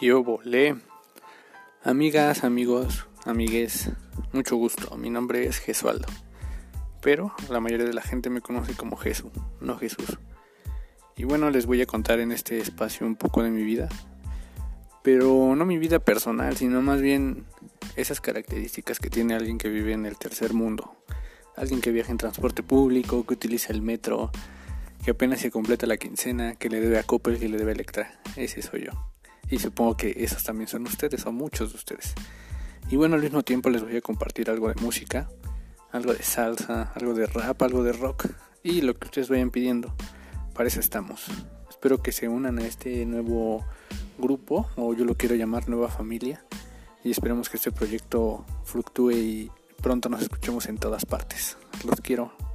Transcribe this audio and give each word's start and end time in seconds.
¿Qué 0.00 0.14
volé? 0.14 0.76
Amigas, 1.84 2.42
amigos, 2.42 3.06
amigues, 3.26 3.90
mucho 4.32 4.56
gusto. 4.56 4.96
Mi 4.96 5.10
nombre 5.10 5.46
es 5.46 5.58
Jesualdo. 5.58 6.08
Pero 7.02 7.34
la 7.50 7.60
mayoría 7.60 7.84
de 7.84 7.92
la 7.92 8.00
gente 8.00 8.30
me 8.30 8.40
conoce 8.40 8.72
como 8.72 8.96
Jesús, 8.96 9.30
no 9.60 9.76
Jesús. 9.76 10.16
Y 11.18 11.24
bueno, 11.24 11.50
les 11.50 11.66
voy 11.66 11.82
a 11.82 11.86
contar 11.86 12.18
en 12.18 12.32
este 12.32 12.60
espacio 12.60 13.06
un 13.06 13.14
poco 13.14 13.42
de 13.42 13.50
mi 13.50 13.62
vida. 13.62 13.90
Pero 15.02 15.54
no 15.54 15.66
mi 15.66 15.76
vida 15.76 15.98
personal, 15.98 16.56
sino 16.56 16.80
más 16.80 17.02
bien 17.02 17.44
esas 17.94 18.22
características 18.22 19.00
que 19.00 19.10
tiene 19.10 19.34
alguien 19.34 19.58
que 19.58 19.68
vive 19.68 19.92
en 19.92 20.06
el 20.06 20.16
tercer 20.16 20.54
mundo. 20.54 20.96
Alguien 21.56 21.82
que 21.82 21.92
viaja 21.92 22.10
en 22.10 22.16
transporte 22.16 22.62
público, 22.62 23.26
que 23.26 23.34
utiliza 23.34 23.70
el 23.70 23.82
metro, 23.82 24.30
que 25.04 25.10
apenas 25.10 25.40
se 25.40 25.50
completa 25.50 25.86
la 25.86 25.98
quincena, 25.98 26.54
que 26.54 26.70
le 26.70 26.80
debe 26.80 26.98
a 26.98 27.02
Coppel, 27.02 27.38
que 27.38 27.50
le 27.50 27.58
debe 27.58 27.72
a 27.72 27.74
Electra. 27.74 28.18
Ese 28.36 28.62
soy 28.62 28.86
yo. 28.86 28.92
Y 29.50 29.58
supongo 29.58 29.96
que 29.96 30.14
esos 30.16 30.44
también 30.44 30.68
son 30.68 30.86
ustedes 30.86 31.26
o 31.26 31.32
muchos 31.32 31.70
de 31.72 31.76
ustedes. 31.76 32.14
Y 32.90 32.96
bueno, 32.96 33.16
al 33.16 33.22
mismo 33.22 33.42
tiempo 33.42 33.70
les 33.70 33.82
voy 33.82 33.96
a 33.96 34.00
compartir 34.00 34.50
algo 34.50 34.68
de 34.68 34.80
música, 34.80 35.28
algo 35.92 36.12
de 36.12 36.22
salsa, 36.22 36.92
algo 36.94 37.14
de 37.14 37.26
rap, 37.26 37.60
algo 37.62 37.82
de 37.82 37.92
rock 37.92 38.26
y 38.62 38.80
lo 38.80 38.94
que 38.94 39.06
ustedes 39.06 39.28
vayan 39.28 39.50
pidiendo. 39.50 39.94
Para 40.54 40.68
eso 40.68 40.80
estamos. 40.80 41.26
Espero 41.68 42.02
que 42.02 42.12
se 42.12 42.28
unan 42.28 42.58
a 42.58 42.66
este 42.66 43.06
nuevo 43.06 43.64
grupo, 44.18 44.68
o 44.76 44.92
yo 44.94 45.04
lo 45.04 45.16
quiero 45.16 45.34
llamar 45.34 45.68
nueva 45.68 45.88
familia. 45.88 46.44
Y 47.02 47.10
esperemos 47.10 47.48
que 47.48 47.56
este 47.56 47.72
proyecto 47.72 48.44
fluctúe 48.64 49.12
y 49.12 49.50
pronto 49.82 50.08
nos 50.08 50.20
escuchemos 50.20 50.66
en 50.66 50.76
todas 50.76 51.06
partes. 51.06 51.56
Los 51.86 52.00
quiero. 52.00 52.49